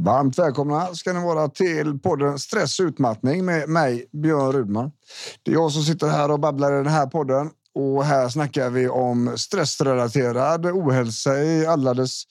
[0.00, 4.90] Varmt välkomna ska ni vara till podden Stress och utmattning med mig, Björn Rudman.
[5.42, 7.50] Det är jag som sitter här och babblar i den här podden.
[7.74, 12.22] Och här snackar vi om stressrelaterad ohälsa i alla dess,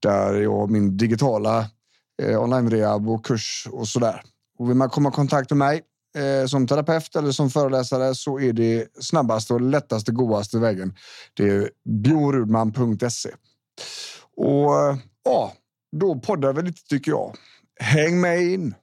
[0.03, 1.67] där jag min digitala
[2.22, 4.22] eh, online-rehab och kurs och så där.
[4.59, 5.82] Och vill man komma i kontakt med mig
[6.17, 10.95] eh, som terapeut eller som föreläsare så är det snabbaste och lättaste, godaste vägen.
[11.35, 13.31] Det är biorudman.se.
[14.36, 15.53] Och ja,
[15.96, 17.36] då poddar vi lite tycker jag.
[17.80, 18.75] Häng med in!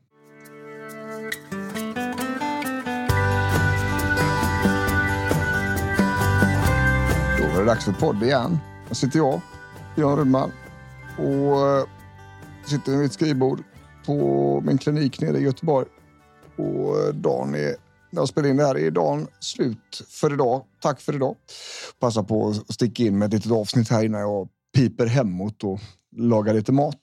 [7.37, 8.59] Då var det dags för podd igen.
[8.87, 9.41] Här sitter jag,
[9.95, 10.51] Björn Rudman
[11.17, 11.85] och eh,
[12.65, 13.63] sitter vid mitt skrivbord
[14.05, 15.87] på min klinik nere i Göteborg.
[16.57, 17.75] Och eh, dagen är,
[18.09, 20.63] när jag spelar in det här, är dagen slut för idag.
[20.81, 21.35] Tack för idag.
[21.99, 25.79] Passa på att sticka in med ett litet avsnitt här innan jag piper hemåt och
[26.17, 26.99] lagar lite mat.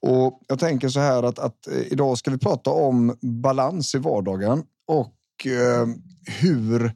[0.00, 3.98] Och jag tänker så här att, att eh, idag ska vi prata om balans i
[3.98, 5.86] vardagen och eh,
[6.40, 6.92] hur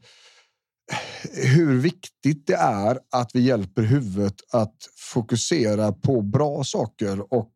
[1.33, 7.53] hur viktigt det är att vi hjälper huvudet att fokusera på bra saker och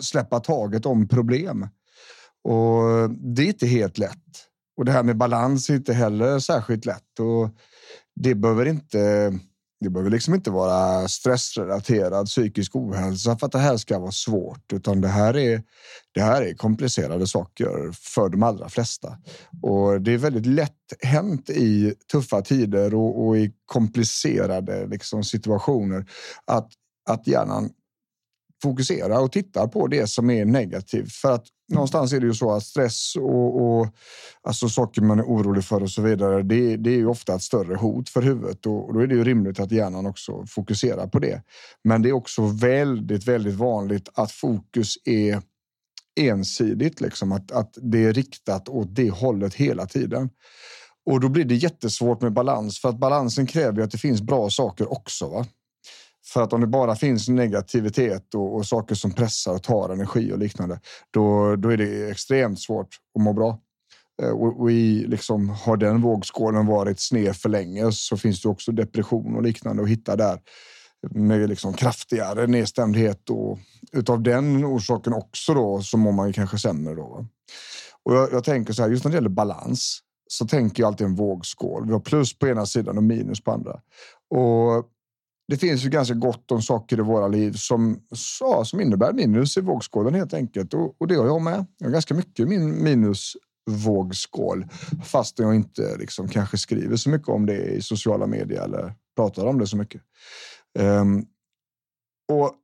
[0.00, 1.68] släppa taget om problem.
[2.44, 4.46] Och det är inte helt lätt.
[4.76, 7.20] Och det här med balans är inte heller särskilt lätt.
[7.20, 7.50] Och
[8.14, 9.32] det behöver inte
[9.80, 14.72] det behöver liksom inte vara stressrelaterad psykisk ohälsa för att det här ska vara svårt,
[14.72, 15.62] utan det här är.
[16.14, 19.18] Det här är komplicerade saker för de allra flesta
[19.62, 26.06] och det är väldigt lätt hänt i tuffa tider och, och i komplicerade liksom, situationer
[26.44, 26.68] att
[27.10, 27.70] att hjärnan
[28.62, 32.52] fokuserar och tittar på det som är negativt för att någonstans är det ju så
[32.52, 33.88] att stress och, och
[34.42, 36.42] alltså saker man är orolig för och så vidare.
[36.42, 39.24] Det, det är ju ofta ett större hot för huvudet och då är det ju
[39.24, 41.42] rimligt att hjärnan också fokuserar på det.
[41.84, 45.42] Men det är också väldigt, väldigt vanligt att fokus är
[46.20, 50.30] ensidigt, liksom att, att det är riktat åt det hållet hela tiden.
[51.06, 54.50] Och då blir det jättesvårt med balans för att balansen kräver att det finns bra
[54.50, 55.28] saker också.
[55.28, 55.46] Va?
[56.32, 60.32] För att om det bara finns negativitet och, och, saker som pressar och tar energi
[60.32, 60.80] och liknande,
[61.10, 63.58] då, då är det extremt svårt att må bra.
[64.22, 68.48] Eh, och, och i, liksom, har den vågskålen varit sned för länge så finns det
[68.48, 70.38] också depression och liknande att hitta där
[71.10, 73.58] med liksom kraftigare nedstämdhet och
[73.92, 77.26] utav den orsaken också då så mår man ju kanske sämre då.
[78.02, 81.06] Och jag, jag tänker så här, just när det gäller balans så tänker jag alltid
[81.06, 81.86] en vågskål.
[81.86, 83.80] Vi har plus på ena sidan och minus på andra.
[84.30, 84.86] Och
[85.50, 88.02] det finns ju ganska gott om saker i våra liv som,
[88.40, 90.74] ja, som innebär minus i vågskålen helt enkelt.
[90.74, 91.66] Och, och det har jag med.
[91.78, 94.66] Jag har ganska mycket min minusvågskål
[95.04, 99.46] fast jag inte liksom kanske skriver så mycket om det i sociala medier eller pratar
[99.46, 100.02] om det så mycket.
[100.78, 101.26] Um,
[102.32, 102.54] och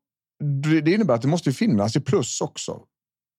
[0.64, 2.82] det innebär att det måste finnas i plus också.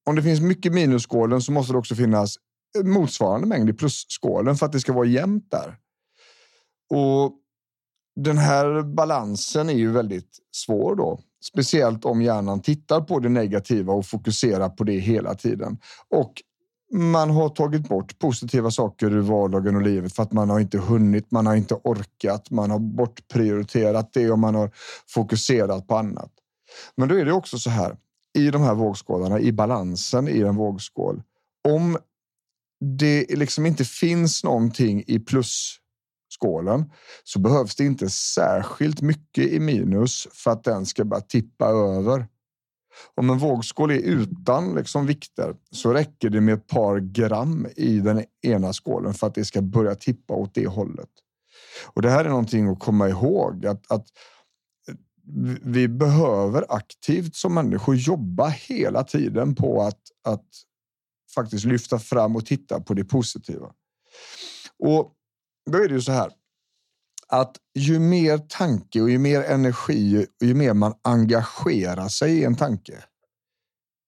[0.06, 2.38] Om det finns mycket minusskålen så måste det också finnas
[2.84, 5.78] motsvarande mängd i plusskålen för att det ska vara jämnt där.
[6.90, 7.34] Och
[8.18, 13.94] den här balansen är ju väldigt svår då, speciellt om hjärnan tittar på det negativa
[13.94, 15.78] och fokuserar på det hela tiden.
[16.10, 16.34] Och
[16.94, 20.78] man har tagit bort positiva saker ur vardagen och livet för att man har inte
[20.78, 24.72] hunnit, man har inte orkat, man har bortprioriterat det och man har
[25.08, 26.32] fokuserat på annat.
[26.96, 27.98] Men då är det också så här
[28.38, 31.22] i de här vågskålarna, i balansen i en vågskål.
[31.68, 31.98] Om
[32.80, 35.80] det liksom inte finns någonting i plus
[36.30, 36.92] skålen
[37.24, 42.28] så behövs det inte särskilt mycket i minus för att den ska bara tippa över.
[43.16, 48.00] Om en vågskål är utan liksom vikter så räcker det med ett par gram i
[48.00, 51.10] den ena skålen för att det ska börja tippa åt det hållet.
[51.86, 54.08] Och det här är någonting att komma ihåg att, att
[54.88, 54.96] eh,
[55.62, 60.46] vi behöver aktivt som människor jobba hela tiden på att, att
[61.36, 63.72] faktiskt lyfta fram och titta på det positiva.
[64.80, 65.14] Och
[65.68, 66.32] då är det ju så här
[67.28, 72.44] att ju mer tanke och ju mer energi och ju mer man engagerar sig i
[72.44, 73.04] en tanke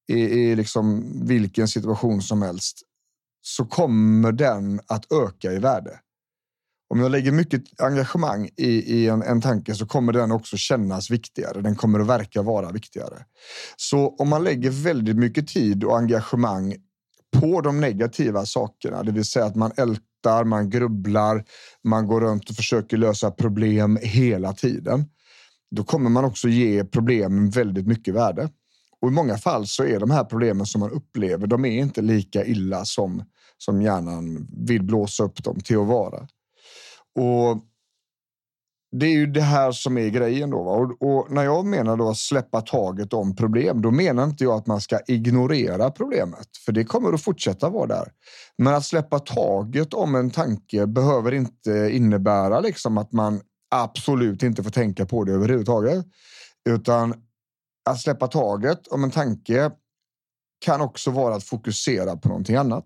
[0.07, 2.81] i, i liksom vilken situation som helst
[3.41, 5.99] så kommer den att öka i värde.
[6.93, 11.09] Om jag lägger mycket engagemang i, i en, en tanke så kommer den också kännas
[11.09, 11.61] viktigare.
[11.61, 13.25] Den kommer att verka vara viktigare.
[13.77, 16.75] Så om man lägger väldigt mycket tid och engagemang
[17.37, 19.71] på de negativa sakerna, det vill säga att man
[20.19, 21.45] tittar, man grubblar,
[21.83, 25.05] man går runt och försöker lösa problem hela tiden.
[25.71, 28.49] då kommer man också ge problemen väldigt mycket värde.
[29.01, 32.01] Och i många fall så är de här problemen som man upplever, de är inte
[32.01, 33.23] lika illa som,
[33.57, 36.27] som hjärnan vill blåsa upp dem till att vara.
[37.15, 37.63] Och
[38.91, 40.49] det är ju det här som är grejen.
[40.49, 44.43] Då, och, och, när jag menar då att släppa taget om problem, då menar inte
[44.43, 48.11] jag att man ska ignorera problemet, för det kommer att fortsätta vara där.
[48.57, 53.41] Men att släppa taget om en tanke behöver inte innebära liksom att man
[53.75, 56.05] absolut inte får tänka på det överhuvudtaget,
[56.69, 57.13] utan
[57.89, 59.71] att släppa taget om en tanke
[60.65, 62.85] kan också vara att fokusera på någonting annat.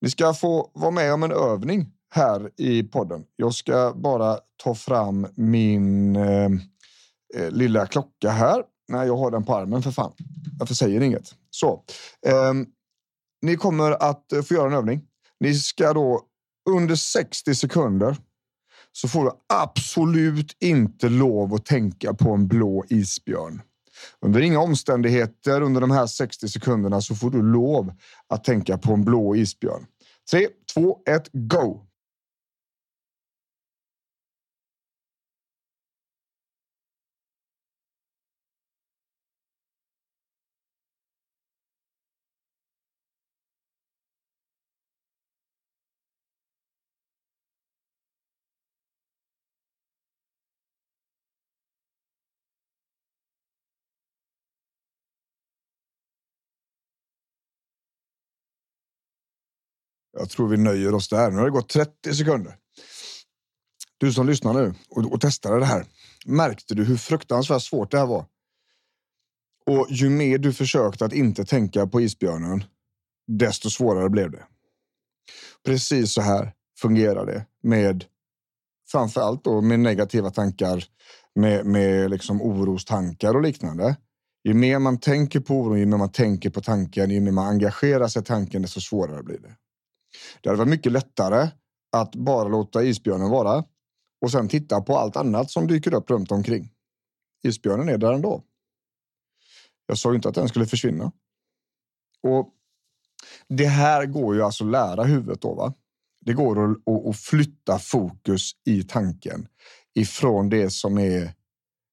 [0.00, 3.24] Ni ska få vara med om en övning här i podden.
[3.36, 6.50] Jag ska bara ta fram min eh,
[7.34, 8.62] eh, lilla klocka här.
[8.88, 10.12] Nej, jag har den på armen för fan.
[10.58, 11.34] Varför säger inget?
[11.50, 11.84] Så.
[12.26, 12.52] Eh,
[13.42, 15.00] ni kommer att eh, få göra en övning.
[15.40, 16.22] Ni ska då
[16.70, 18.16] under 60 sekunder
[18.92, 23.62] så får du absolut inte lov att tänka på en blå isbjörn.
[24.20, 27.92] Under inga omständigheter under de här 60 sekunderna så får du lov
[28.28, 29.86] att tänka på en blå isbjörn.
[30.30, 31.86] 3, 2, 1, go!
[60.18, 61.30] Jag tror vi nöjer oss där.
[61.30, 62.56] Nu har det gått 30 sekunder.
[63.98, 65.86] Du som lyssnar nu och, och testade det här.
[66.26, 68.26] Märkte du hur fruktansvärt svårt det här var?
[69.66, 72.64] Och ju mer du försökte att inte tänka på isbjörnen,
[73.26, 74.44] desto svårare blev det.
[75.64, 78.04] Precis så här fungerar det med
[78.88, 80.84] framför allt då med negativa tankar,
[81.34, 83.96] med, med liksom orostankar och liknande.
[84.44, 87.46] Ju mer man tänker på oron, ju mer man tänker på tanken, ju mer man
[87.46, 89.56] engagerar sig i tanken, desto svårare blir det.
[90.40, 91.48] Det hade varit mycket lättare
[91.92, 93.64] att bara låta isbjörnen vara
[94.20, 96.70] och sen titta på allt annat som dyker upp runt omkring.
[97.42, 98.42] Isbjörnen är där ändå.
[99.86, 101.12] Jag sa ju inte att den skulle försvinna.
[102.22, 102.54] Och
[103.48, 105.54] det här går ju alltså att lära huvudet då.
[105.54, 105.74] Va?
[106.20, 109.48] Det går att, att flytta fokus i tanken
[109.94, 111.34] ifrån det som är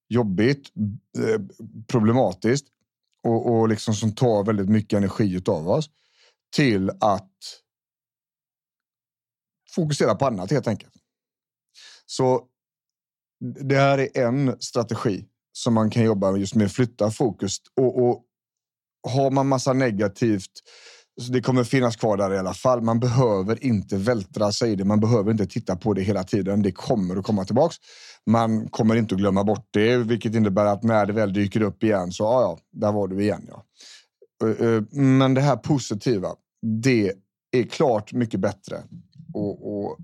[0.09, 0.71] jobbigt,
[1.17, 1.41] eh,
[1.87, 2.67] problematiskt
[3.23, 5.89] och, och liksom som tar väldigt mycket energi av oss
[6.55, 7.31] till att
[9.75, 10.93] fokusera på annat helt enkelt.
[12.05, 12.41] Så
[13.65, 18.23] det här är en strategi som man kan jobba just med, flytta fokus och, och
[19.07, 20.51] har man massa negativt
[21.21, 22.81] så det kommer finnas kvar där i alla fall.
[22.81, 24.85] Man behöver inte vältra sig i det.
[24.85, 26.61] Man behöver inte titta på det hela tiden.
[26.61, 27.75] Det kommer att komma tillbaks.
[28.25, 31.83] Man kommer inte att glömma bort det, vilket innebär att när det väl dyker upp
[31.83, 33.47] igen så ja, ja, där var du igen.
[33.47, 33.65] Ja.
[34.47, 36.29] Eh, eh, men det här positiva,
[36.83, 37.13] det
[37.51, 38.83] är klart mycket bättre
[39.33, 39.97] och, och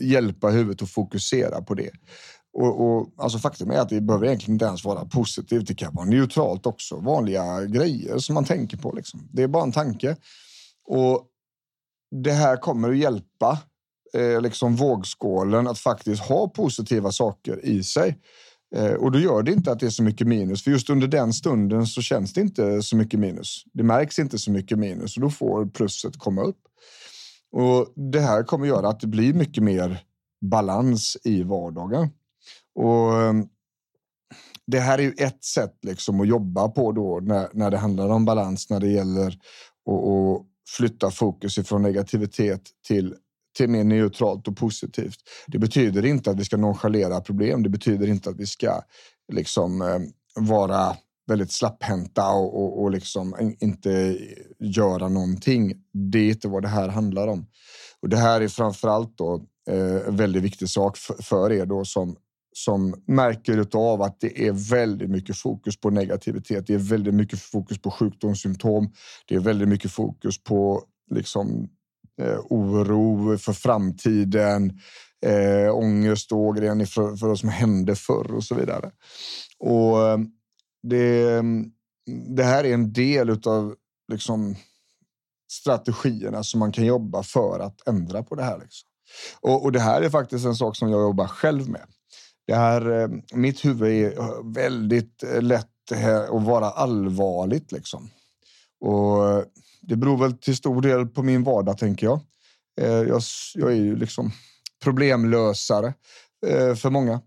[0.00, 1.90] hjälpa huvudet att fokusera på det.
[2.52, 5.66] Och, och, alltså faktum är att det behöver egentligen inte ens vara positivt.
[5.66, 6.96] Det kan vara neutralt också.
[6.96, 8.92] Vanliga grejer som man tänker på.
[8.92, 9.28] Liksom.
[9.32, 10.16] Det är bara en tanke.
[10.86, 11.26] Och
[12.24, 13.58] det här kommer att hjälpa
[14.14, 18.18] eh, liksom vågskålen att faktiskt ha positiva saker i sig.
[18.76, 20.64] Eh, och då gör det inte att det är så mycket minus.
[20.64, 23.64] För just under den stunden så känns det inte så mycket minus.
[23.72, 26.60] Det märks inte så mycket minus och då får plusset komma upp.
[27.52, 30.04] Och Det här kommer göra att det blir mycket mer
[30.40, 32.08] balans i vardagen.
[32.74, 33.48] Och ehm,
[34.66, 38.08] det här är ju ett sätt liksom att jobba på då när, när det handlar
[38.08, 43.14] om balans, när det gäller att, att flytta fokus ifrån negativitet till,
[43.56, 45.18] till mer neutralt och positivt.
[45.46, 47.62] Det betyder inte att vi ska nonchalera problem.
[47.62, 48.82] Det betyder inte att vi ska
[49.32, 50.02] liksom ehm,
[50.34, 50.96] vara
[51.30, 54.18] väldigt slapphänta och, och, och liksom inte
[54.58, 55.74] göra någonting.
[55.92, 57.46] Det är inte vad det här handlar om.
[58.02, 61.84] Och det här är framför allt då eh, en väldigt viktig sak för, er då
[61.84, 62.16] som
[62.52, 66.66] som märker av att det är väldigt mycket fokus på negativitet.
[66.66, 68.92] Det är väldigt mycket fokus på sjukdomssymptom.
[69.26, 71.68] Det är väldigt mycket fokus på liksom
[72.22, 74.78] eh, oro för framtiden,
[75.26, 78.90] eh, ångest då, för, för vad som hände förr och så vidare.
[79.58, 80.18] Och eh,
[80.82, 81.70] det, mm,
[82.36, 83.74] det här är en del av
[84.12, 84.56] liksom,
[85.50, 88.58] strategierna som man kan jobba för att ändra på det här.
[88.58, 88.88] Liksom.
[89.40, 91.82] Och, och, det här är faktiskt en sak som jag jobbar själv med.
[92.46, 95.66] Det här, eh, mitt huvud är eh, väldigt eh, lätt
[96.28, 97.72] att vara allvarligt.
[97.72, 98.10] Liksom.
[98.80, 99.44] Och
[99.80, 102.20] det beror väl till stor del på min vardag, tänker jag.
[103.08, 103.22] Jag,
[103.54, 104.32] jag är ju liksom
[104.82, 105.94] problemlösare
[106.76, 107.20] för många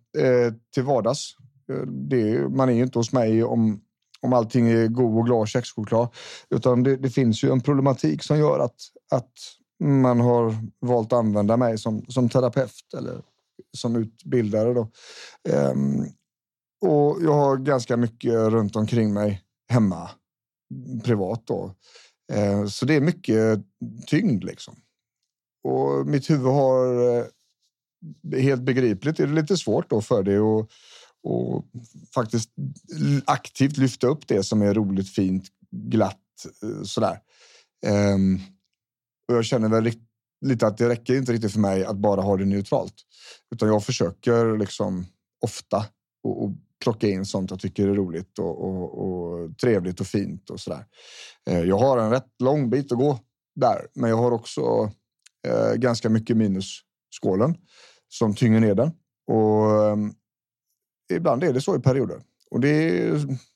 [0.74, 1.36] till vardags.
[1.70, 3.82] Eh, det, man är ju inte hos mig om,
[4.22, 6.08] om allting är god och glad kexchoklad,
[6.50, 8.76] utan det, det, finns ju en problematik som gör att,
[9.12, 9.32] att
[9.84, 13.22] man har valt att använda mig som, som terapeut eller
[13.78, 14.74] som utbildare.
[14.74, 14.92] Då.
[15.50, 16.06] Um,
[16.82, 20.10] och jag har ganska mycket runt omkring mig hemma
[21.04, 21.44] privat.
[21.46, 21.76] Då.
[22.34, 23.60] Uh, så det är mycket
[24.08, 24.76] tyngd liksom.
[25.64, 27.26] Och mitt huvud har eh,
[28.42, 30.72] helt begripligt är det lite svårt då för det och,
[31.24, 31.66] och
[32.14, 32.50] faktiskt
[33.26, 36.20] aktivt lyfta upp det som är roligt, fint, glatt
[36.64, 37.20] eh, sådär.
[37.86, 38.42] Um,
[39.28, 39.94] och jag känner väl
[40.46, 42.94] lite att det räcker inte riktigt för mig att bara ha det neutralt.
[43.56, 45.06] Utan jag försöker liksom
[45.42, 45.86] ofta
[46.24, 46.52] och, och
[46.84, 50.86] plocka in sånt jag tycker är roligt och, och, och trevligt och fint och sådär.
[51.50, 53.20] Uh, jag har en rätt lång bit att gå
[53.56, 54.62] där, men jag har också
[55.48, 56.80] uh, ganska mycket minus
[57.22, 57.58] skålen
[58.10, 58.92] som tynger ner den.
[59.28, 60.14] Och um,
[61.12, 62.22] ibland är det så i perioder
[62.54, 63.00] och det,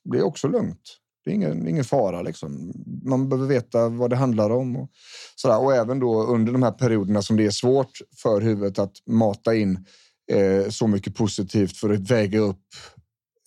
[0.04, 0.98] det är också lugnt.
[1.24, 2.22] Det är ingen, ingen fara.
[2.22, 2.72] Liksom.
[3.04, 4.76] Man behöver veta vad det handlar om.
[4.76, 4.90] Och,
[5.36, 5.58] sådär.
[5.58, 9.54] och även då under de här perioderna som det är svårt för huvudet att mata
[9.54, 9.86] in
[10.32, 12.64] eh, så mycket positivt för att väga upp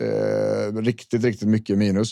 [0.03, 2.12] eh, riktigt, riktigt mycket minus.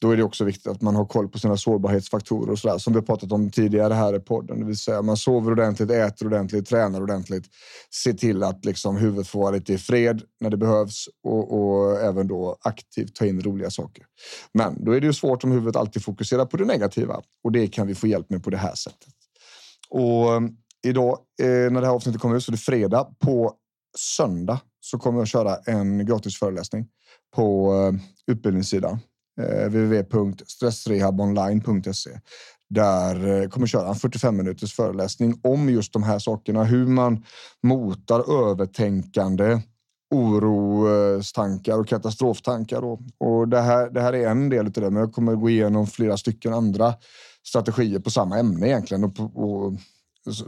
[0.00, 2.78] Då är det också viktigt att man har koll på sina sårbarhetsfaktorer och så där,
[2.78, 4.60] som vi pratat om tidigare här i podden.
[4.60, 7.44] Det vill säga man sover ordentligt, äter ordentligt, tränar ordentligt.
[7.90, 12.00] Se till att liksom huvudet får vara lite i fred när det behövs och, och
[12.00, 14.04] även då aktivt ta in roliga saker.
[14.54, 17.66] Men då är det ju svårt om huvudet alltid fokuserar på det negativa och det
[17.66, 19.14] kan vi få hjälp med på det här sättet.
[19.90, 20.40] Och eh,
[20.86, 23.08] idag eh, när det här avsnittet kommer ut så är det fredag.
[23.18, 23.54] På
[23.98, 26.86] söndag så kommer jag köra en gratis föreläsning
[27.36, 28.98] på eh, utbildningssidan
[29.40, 32.10] Eh, www.stressrehabonline.se.
[32.68, 36.64] Där eh, kommer köra en 45 minuters föreläsning om just de här sakerna.
[36.64, 37.24] Hur man
[37.62, 39.60] motar övertänkande,
[40.10, 42.84] orostankar och katastroftankar.
[42.84, 45.50] Och, och det, här, det här är en del av det, men jag kommer gå
[45.50, 46.94] igenom flera stycken andra
[47.46, 49.72] strategier på samma ämne egentligen och, och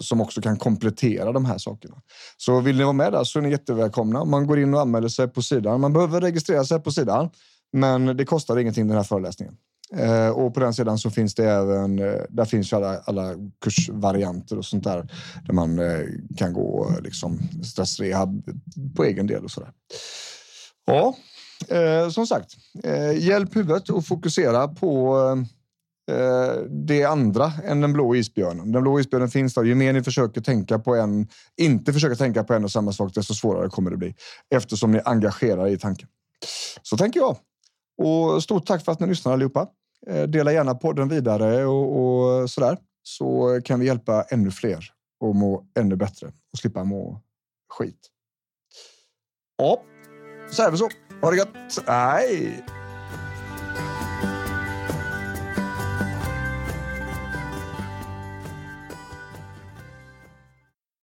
[0.00, 1.96] som också kan komplettera de här sakerna.
[2.36, 4.24] Så vill ni vara med där så är ni jättevälkomna.
[4.24, 5.80] Man går in och anmäler sig på sidan.
[5.80, 7.30] Man behöver registrera sig på sidan,
[7.72, 9.56] men det kostar ingenting den här föreläsningen.
[9.96, 13.34] Eh, och på den sidan så finns det även, eh, där finns ju alla, alla
[13.64, 15.08] kursvarianter och sånt där.
[15.46, 16.00] Där man eh,
[16.36, 18.44] kan gå liksom stressrehab
[18.96, 19.70] på egen del och sådär.
[20.86, 21.16] Ja,
[21.68, 25.16] eh, som sagt, eh, hjälp huvudet och fokusera på
[26.10, 28.72] Eh, det andra än den blå isbjörnen.
[28.72, 29.64] Den blå isbjörnen finns där.
[29.64, 33.14] Ju mer ni försöker tänka på en, inte försöka tänka på en och samma sak,
[33.14, 34.14] desto svårare kommer det bli
[34.54, 36.08] eftersom ni engagerar i tanken.
[36.82, 37.36] Så tänker jag.
[37.98, 39.68] Och stort tack för att ni lyssnar allihopa.
[40.06, 44.84] Eh, dela gärna podden vidare och, och sådär så kan vi hjälpa ännu fler
[45.24, 47.20] att må ännu bättre och slippa må
[47.68, 48.08] skit.
[49.58, 49.82] Ja,
[50.50, 50.88] så är det så.
[51.22, 51.84] Ha det gött.
[51.86, 52.64] Nej.